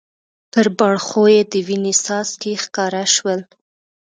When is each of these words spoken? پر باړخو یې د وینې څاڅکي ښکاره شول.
پر 0.51 0.67
باړخو 0.77 1.23
یې 1.33 1.41
د 1.51 1.53
وینې 1.67 1.93
څاڅکي 2.03 2.51
ښکاره 2.63 3.03
شول. 3.15 3.39